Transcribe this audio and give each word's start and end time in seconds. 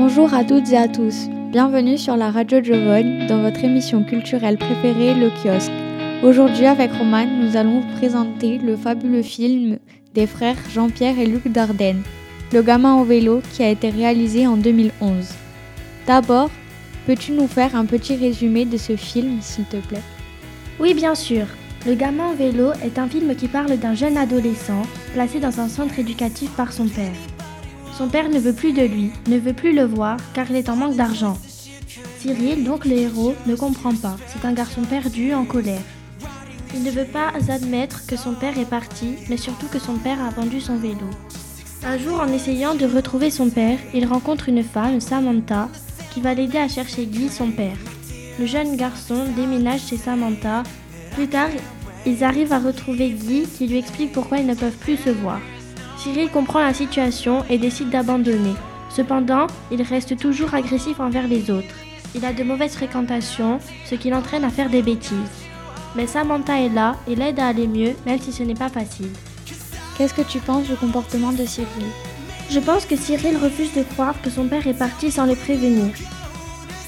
Bonjour 0.00 0.32
à 0.32 0.44
toutes 0.44 0.70
et 0.70 0.76
à 0.76 0.86
tous. 0.86 1.26
Bienvenue 1.50 1.98
sur 1.98 2.16
la 2.16 2.30
radio 2.30 2.62
Giovanni 2.62 3.26
dans 3.26 3.42
votre 3.42 3.64
émission 3.64 4.04
culturelle 4.04 4.56
préférée, 4.56 5.12
Le 5.12 5.28
Kiosque. 5.28 5.72
Aujourd'hui, 6.22 6.66
avec 6.66 6.92
Roman, 6.92 7.26
nous 7.26 7.56
allons 7.56 7.80
vous 7.80 7.96
présenter 7.96 8.58
le 8.58 8.76
fabuleux 8.76 9.22
film 9.22 9.78
des 10.14 10.28
frères 10.28 10.56
Jean-Pierre 10.72 11.18
et 11.18 11.26
Luc 11.26 11.48
Dardenne, 11.48 12.02
Le 12.52 12.62
gamin 12.62 12.94
au 12.94 13.02
vélo, 13.02 13.42
qui 13.52 13.64
a 13.64 13.70
été 13.70 13.90
réalisé 13.90 14.46
en 14.46 14.56
2011. 14.56 15.30
D'abord, 16.06 16.50
peux-tu 17.04 17.32
nous 17.32 17.48
faire 17.48 17.74
un 17.74 17.84
petit 17.84 18.14
résumé 18.14 18.66
de 18.66 18.76
ce 18.76 18.94
film, 18.94 19.38
s'il 19.40 19.64
te 19.64 19.78
plaît? 19.78 20.02
Oui, 20.78 20.94
bien 20.94 21.16
sûr. 21.16 21.46
Le 21.88 21.94
gamin 21.94 22.30
au 22.30 22.36
vélo 22.36 22.70
est 22.84 23.00
un 23.00 23.08
film 23.08 23.34
qui 23.34 23.48
parle 23.48 23.76
d'un 23.76 23.94
jeune 23.94 24.16
adolescent 24.16 24.82
placé 25.12 25.40
dans 25.40 25.58
un 25.58 25.66
centre 25.66 25.98
éducatif 25.98 26.50
par 26.52 26.72
son 26.72 26.86
père. 26.86 27.37
Son 27.98 28.06
père 28.06 28.28
ne 28.28 28.38
veut 28.38 28.52
plus 28.52 28.72
de 28.72 28.82
lui, 28.82 29.10
ne 29.26 29.38
veut 29.38 29.52
plus 29.52 29.74
le 29.74 29.82
voir 29.82 30.18
car 30.32 30.48
il 30.48 30.54
est 30.54 30.68
en 30.68 30.76
manque 30.76 30.94
d'argent. 30.94 31.36
Cyril, 32.20 32.62
donc 32.62 32.84
le 32.84 32.92
héros, 32.92 33.34
ne 33.44 33.56
comprend 33.56 33.92
pas. 33.92 34.16
C'est 34.28 34.46
un 34.46 34.52
garçon 34.52 34.82
perdu, 34.82 35.34
en 35.34 35.44
colère. 35.44 35.82
Il 36.74 36.84
ne 36.84 36.92
veut 36.92 37.06
pas 37.06 37.32
admettre 37.50 38.06
que 38.06 38.16
son 38.16 38.34
père 38.34 38.56
est 38.56 38.70
parti, 38.70 39.16
mais 39.28 39.36
surtout 39.36 39.66
que 39.66 39.80
son 39.80 39.94
père 39.94 40.22
a 40.22 40.30
vendu 40.30 40.60
son 40.60 40.76
vélo. 40.76 41.10
Un 41.84 41.98
jour, 41.98 42.20
en 42.20 42.28
essayant 42.28 42.76
de 42.76 42.86
retrouver 42.86 43.32
son 43.32 43.50
père, 43.50 43.80
il 43.92 44.06
rencontre 44.06 44.48
une 44.48 44.62
femme, 44.62 45.00
Samantha, 45.00 45.68
qui 46.12 46.20
va 46.20 46.34
l'aider 46.34 46.58
à 46.58 46.68
chercher 46.68 47.04
Guy, 47.04 47.28
son 47.28 47.50
père. 47.50 47.78
Le 48.38 48.46
jeune 48.46 48.76
garçon 48.76 49.24
déménage 49.34 49.88
chez 49.88 49.96
Samantha. 49.96 50.62
Plus 51.16 51.26
tard, 51.26 51.50
ils 52.06 52.22
arrivent 52.22 52.52
à 52.52 52.60
retrouver 52.60 53.10
Guy 53.10 53.48
qui 53.58 53.66
lui 53.66 53.78
explique 53.78 54.12
pourquoi 54.12 54.38
ils 54.38 54.46
ne 54.46 54.54
peuvent 54.54 54.78
plus 54.78 54.98
se 54.98 55.10
voir. 55.10 55.40
Cyril 55.98 56.30
comprend 56.30 56.60
la 56.60 56.72
situation 56.72 57.44
et 57.50 57.58
décide 57.58 57.90
d'abandonner. 57.90 58.54
Cependant, 58.88 59.48
il 59.72 59.82
reste 59.82 60.16
toujours 60.16 60.54
agressif 60.54 61.00
envers 61.00 61.26
les 61.26 61.50
autres. 61.50 61.74
Il 62.14 62.24
a 62.24 62.32
de 62.32 62.44
mauvaises 62.44 62.74
fréquentations, 62.74 63.58
ce 63.84 63.96
qui 63.96 64.10
l'entraîne 64.10 64.44
à 64.44 64.50
faire 64.50 64.70
des 64.70 64.82
bêtises. 64.82 65.18
Mais 65.96 66.06
Samantha 66.06 66.60
est 66.60 66.68
là 66.68 66.96
et 67.08 67.16
l'aide 67.16 67.40
à 67.40 67.48
aller 67.48 67.66
mieux, 67.66 67.94
même 68.06 68.20
si 68.20 68.32
ce 68.32 68.44
n'est 68.44 68.54
pas 68.54 68.68
facile. 68.68 69.10
Qu'est-ce 69.96 70.14
que 70.14 70.22
tu 70.22 70.38
penses 70.38 70.68
du 70.68 70.76
comportement 70.76 71.32
de 71.32 71.44
Cyril? 71.44 71.66
Je 72.48 72.60
pense 72.60 72.86
que 72.86 72.96
Cyril 72.96 73.36
refuse 73.36 73.74
de 73.74 73.82
croire 73.82 74.14
que 74.22 74.30
son 74.30 74.46
père 74.46 74.66
est 74.68 74.78
parti 74.78 75.10
sans 75.10 75.26
le 75.26 75.34
prévenir. 75.34 75.92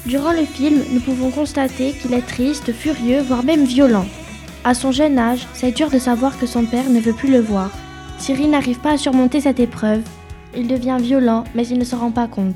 Durant 0.05 0.31
le 0.31 0.45
film, 0.45 0.81
nous 0.91 1.01
pouvons 1.01 1.29
constater 1.29 1.91
qu'il 1.91 2.13
est 2.13 2.25
triste, 2.25 2.71
furieux, 2.71 3.21
voire 3.21 3.43
même 3.43 3.65
violent. 3.65 4.05
À 4.63 4.73
son 4.73 4.91
jeune 4.91 5.19
âge, 5.19 5.45
c'est 5.53 5.71
dur 5.71 5.89
de 5.89 5.99
savoir 5.99 6.39
que 6.39 6.47
son 6.47 6.63
père 6.63 6.89
ne 6.89 7.01
veut 7.01 7.13
plus 7.13 7.31
le 7.31 7.41
voir. 7.41 7.69
Cyril 8.21 8.51
n'arrive 8.51 8.77
pas 8.77 8.91
à 8.91 8.97
surmonter 8.99 9.41
cette 9.41 9.59
épreuve. 9.59 10.03
Il 10.55 10.67
devient 10.67 10.97
violent, 11.01 11.43
mais 11.55 11.65
il 11.65 11.79
ne 11.79 11.83
se 11.83 11.95
rend 11.95 12.11
pas 12.11 12.27
compte. 12.27 12.53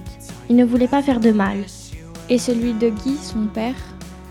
Il 0.47 0.55
ne 0.57 0.63
voulait 0.63 0.87
pas 0.87 1.01
faire 1.01 1.19
de 1.19 1.31
mal. 1.31 1.57
Et 2.29 2.37
celui 2.37 2.73
de 2.73 2.89
Guy, 2.89 3.17
son 3.19 3.47
père? 3.47 3.73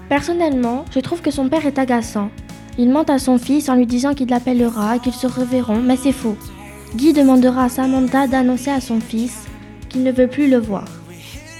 Personnellement, 0.08 0.84
je 0.94 1.00
trouve 1.00 1.22
que 1.22 1.32
son 1.32 1.48
père 1.48 1.66
est 1.66 1.80
agaçant. 1.80 2.30
Il 2.78 2.88
ment 2.90 3.02
à 3.02 3.18
son 3.18 3.36
fils 3.36 3.68
en 3.68 3.74
lui 3.74 3.84
disant 3.84 4.14
qu'il 4.14 4.28
l'appellera 4.28 4.94
et 4.94 5.00
qu'ils 5.00 5.12
se 5.12 5.26
reverront, 5.26 5.80
mais 5.80 5.96
c'est 5.96 6.12
faux. 6.12 6.36
Guy 6.94 7.12
demandera 7.12 7.64
à 7.64 7.68
Samantha 7.68 8.28
d'annoncer 8.28 8.70
à 8.70 8.80
son 8.80 9.00
fils 9.00 9.46
qu'il 9.88 10.04
ne 10.04 10.12
veut 10.12 10.28
plus 10.28 10.48
le 10.48 10.58
voir. 10.58 10.84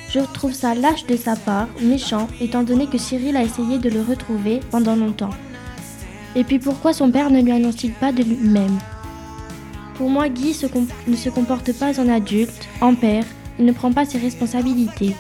Je 0.09 0.21
trouve 0.21 0.53
ça 0.53 0.77
lâche 0.77 1.05
de 1.07 1.17
sa 1.17 1.35
part, 1.35 1.67
méchant, 1.83 2.29
étant 2.41 2.63
donné 2.63 2.87
que 2.87 2.99
Cyril 2.99 3.37
a 3.37 3.43
essayé 3.43 3.79
de 3.79 3.91
le 3.91 4.03
retrouver 4.03 4.61
pendant 4.71 4.95
longtemps. 4.95 5.35
Et 6.37 6.45
puis 6.45 6.61
pourquoi 6.61 6.93
son 6.93 7.11
père 7.11 7.31
ne 7.31 7.43
lui 7.43 7.51
annonce-t-il 7.51 7.93
pas 7.93 8.13
de 8.13 8.23
lui-même? 8.23 8.79
Pour 9.97 10.11
moi, 10.11 10.29
Guy 10.29 10.57
ne 11.07 11.17
se 11.17 11.29
comporte 11.31 11.73
pas 11.73 12.01
en 12.01 12.09
adulte, 12.09 12.69
en 12.81 12.95
père, 12.95 13.25
il 13.59 13.65
ne 13.65 13.73
prend 13.73 13.93
pas 13.93 14.05
ses 14.05 14.19
responsabilités. 14.19 15.15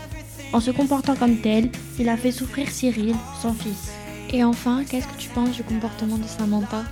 En 0.53 0.61
se 0.61 0.70
comportant 0.70 1.14
comme 1.14 1.36
tel, 1.36 1.70
il 1.98 2.08
a 2.08 2.16
fait 2.16 2.33
souffrir 2.33 2.69
Cyril, 2.71 3.15
son 3.41 3.53
fils. 3.53 3.93
Et 4.32 4.44
enfin, 4.44 4.82
qu'est-ce 4.88 5.06
que 5.06 5.19
tu 5.19 5.28
penses 5.28 5.53
du 5.53 5.62
comportement 5.62 6.16
de 6.16 6.26
Samantha? 6.26 6.84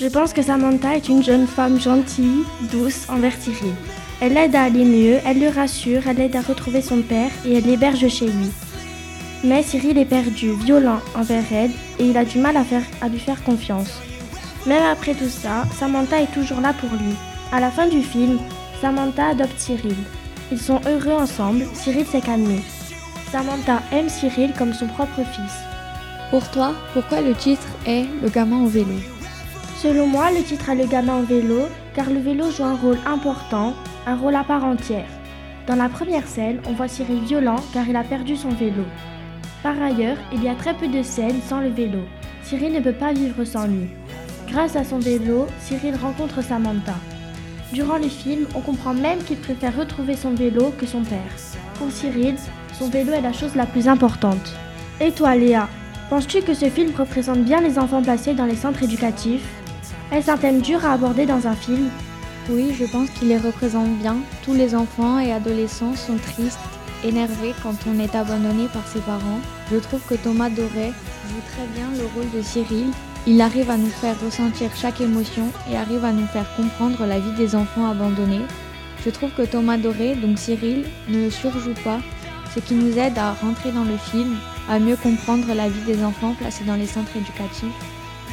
Je 0.00 0.06
pense 0.06 0.32
que 0.32 0.42
Samantha 0.42 0.96
est 0.96 1.08
une 1.08 1.22
jeune 1.22 1.46
femme 1.46 1.80
gentille, 1.80 2.44
douce 2.70 3.06
envers 3.08 3.36
Cyril. 3.40 3.74
Elle 4.20 4.34
l'aide 4.34 4.54
à 4.54 4.62
aller 4.62 4.84
mieux, 4.84 5.18
elle 5.26 5.40
le 5.40 5.48
rassure, 5.48 6.06
elle 6.06 6.16
l'aide 6.16 6.36
à 6.36 6.42
retrouver 6.42 6.82
son 6.82 7.02
père 7.02 7.30
et 7.44 7.54
elle 7.54 7.64
l'héberge 7.64 8.08
chez 8.08 8.26
lui. 8.26 8.50
Mais 9.44 9.62
Cyril 9.62 9.98
est 9.98 10.04
perdu, 10.04 10.52
violent 10.64 11.00
envers 11.14 11.44
elle 11.52 11.72
et 11.98 12.06
il 12.06 12.16
a 12.16 12.24
du 12.24 12.38
mal 12.38 12.56
à, 12.56 12.64
faire, 12.64 12.84
à 13.00 13.08
lui 13.08 13.18
faire 13.18 13.42
confiance. 13.42 14.00
Même 14.66 14.84
après 14.84 15.14
tout 15.14 15.28
ça, 15.28 15.64
Samantha 15.78 16.20
est 16.22 16.32
toujours 16.32 16.60
là 16.60 16.72
pour 16.72 16.90
lui. 16.90 17.14
À 17.52 17.60
la 17.60 17.70
fin 17.70 17.86
du 17.86 18.00
film, 18.00 18.38
Samantha 18.80 19.26
adopte 19.26 19.58
Cyril. 19.58 19.94
Ils 20.50 20.58
sont 20.58 20.80
heureux 20.86 21.12
ensemble, 21.12 21.66
Cyril 21.74 22.06
s'est 22.06 22.22
calmé. 22.22 22.60
Samantha 23.30 23.82
aime 23.92 24.08
Cyril 24.08 24.54
comme 24.56 24.72
son 24.72 24.86
propre 24.86 25.20
fils. 25.22 25.58
Pour 26.30 26.50
toi, 26.50 26.72
pourquoi 26.94 27.20
le 27.20 27.34
titre 27.34 27.66
est 27.86 28.06
Le 28.22 28.30
gamin 28.30 28.62
au 28.62 28.68
vélo? 28.68 28.94
Selon 29.76 30.06
moi, 30.06 30.30
le 30.30 30.42
titre 30.42 30.70
est 30.70 30.76
Le 30.76 30.86
gamin 30.86 31.18
au 31.18 31.24
vélo 31.24 31.68
car 31.94 32.08
le 32.08 32.20
vélo 32.20 32.50
joue 32.50 32.64
un 32.64 32.74
rôle 32.74 32.98
important, 33.04 33.74
un 34.06 34.16
rôle 34.16 34.36
à 34.36 34.44
part 34.44 34.64
entière. 34.64 35.10
Dans 35.66 35.76
la 35.76 35.90
première 35.90 36.26
scène, 36.26 36.62
on 36.66 36.72
voit 36.72 36.88
Cyril 36.88 37.20
violent 37.20 37.62
car 37.74 37.86
il 37.86 37.96
a 37.96 38.02
perdu 38.02 38.34
son 38.34 38.48
vélo. 38.48 38.84
Par 39.62 39.80
ailleurs, 39.82 40.16
il 40.32 40.42
y 40.42 40.48
a 40.48 40.54
très 40.54 40.72
peu 40.72 40.88
de 40.88 41.02
scènes 41.02 41.42
sans 41.46 41.60
le 41.60 41.68
vélo. 41.68 42.00
Cyril 42.44 42.72
ne 42.72 42.80
peut 42.80 42.94
pas 42.94 43.12
vivre 43.12 43.44
sans 43.44 43.66
lui. 43.66 43.88
Grâce 44.48 44.74
à 44.74 44.84
son 44.84 45.00
vélo, 45.00 45.46
Cyril 45.60 45.96
rencontre 45.96 46.42
Samantha. 46.42 46.94
Durant 47.72 47.96
le 47.96 48.08
film, 48.08 48.46
on 48.54 48.60
comprend 48.60 48.92
même 48.92 49.22
qu'il 49.24 49.38
préfère 49.38 49.74
retrouver 49.74 50.14
son 50.14 50.34
vélo 50.34 50.74
que 50.76 50.84
son 50.84 51.02
père. 51.02 51.32
Pour 51.76 51.90
Cyril, 51.90 52.36
son 52.78 52.90
vélo 52.90 53.12
est 53.12 53.22
la 53.22 53.32
chose 53.32 53.54
la 53.54 53.64
plus 53.64 53.88
importante. 53.88 54.54
Et 55.00 55.10
toi, 55.10 55.34
Léa, 55.34 55.70
penses-tu 56.10 56.42
que 56.42 56.52
ce 56.52 56.68
film 56.68 56.92
représente 56.94 57.44
bien 57.44 57.62
les 57.62 57.78
enfants 57.78 58.02
placés 58.02 58.34
dans 58.34 58.44
les 58.44 58.56
centres 58.56 58.82
éducatifs? 58.82 59.48
Est-ce 60.12 60.30
un 60.30 60.36
thème 60.36 60.60
dur 60.60 60.84
à 60.84 60.92
aborder 60.92 61.24
dans 61.24 61.46
un 61.46 61.54
film? 61.54 61.88
Oui, 62.50 62.74
je 62.78 62.84
pense 62.84 63.08
qu'il 63.08 63.28
les 63.28 63.38
représente 63.38 63.96
bien. 63.98 64.16
Tous 64.44 64.52
les 64.52 64.74
enfants 64.74 65.18
et 65.18 65.32
adolescents 65.32 65.96
sont 65.96 66.18
tristes, 66.18 66.58
énervés 67.02 67.54
quand 67.62 67.74
on 67.88 67.98
est 67.98 68.14
abandonné 68.14 68.66
par 68.70 68.86
ses 68.86 69.00
parents. 69.00 69.40
Je 69.72 69.78
trouve 69.78 70.02
que 70.06 70.14
Thomas 70.16 70.50
Doré 70.50 70.92
joue 71.28 71.42
très 71.50 71.66
bien 71.74 71.88
le 71.96 72.04
rôle 72.14 72.30
de 72.36 72.42
Cyril 72.42 72.90
il 73.26 73.40
arrive 73.40 73.70
à 73.70 73.76
nous 73.76 73.90
faire 73.90 74.16
ressentir 74.20 74.70
chaque 74.74 75.00
émotion 75.00 75.52
et 75.70 75.76
arrive 75.76 76.04
à 76.04 76.12
nous 76.12 76.26
faire 76.26 76.46
comprendre 76.56 77.06
la 77.06 77.20
vie 77.20 77.32
des 77.32 77.54
enfants 77.54 77.88
abandonnés. 77.88 78.42
Je 79.04 79.10
trouve 79.10 79.30
que 79.30 79.42
Thomas 79.42 79.78
Doré, 79.78 80.14
donc 80.14 80.38
Cyril, 80.38 80.84
ne 81.08 81.30
surjoue 81.30 81.74
pas, 81.84 82.00
ce 82.54 82.60
qui 82.60 82.74
nous 82.74 82.98
aide 82.98 83.18
à 83.18 83.32
rentrer 83.32 83.70
dans 83.72 83.84
le 83.84 83.96
film, 83.96 84.36
à 84.68 84.78
mieux 84.78 84.96
comprendre 84.96 85.52
la 85.54 85.68
vie 85.68 85.82
des 85.86 86.02
enfants 86.04 86.34
placés 86.38 86.64
dans 86.64 86.76
les 86.76 86.86
centres 86.86 87.16
éducatifs. 87.16 87.64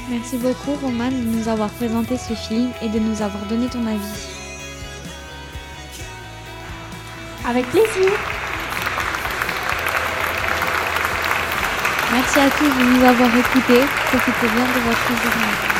Merci 0.09 0.37
beaucoup 0.37 0.73
Roman 0.81 1.09
de 1.09 1.37
nous 1.37 1.47
avoir 1.47 1.69
présenté 1.69 2.17
ce 2.17 2.33
film 2.33 2.69
et 2.81 2.89
de 2.89 2.99
nous 2.99 3.21
avoir 3.21 3.45
donné 3.45 3.67
ton 3.67 3.85
avis. 3.85 4.27
Avec 7.45 7.65
plaisir 7.67 8.09
Merci 12.11 12.39
à 12.39 12.49
tous 12.49 12.65
de 12.65 12.83
nous 12.83 13.05
avoir 13.05 13.29
écoutés. 13.35 13.85
Profitez 14.07 14.47
bien 14.47 14.65
de 14.65 14.79
votre 14.79 15.07
journée. 15.07 15.78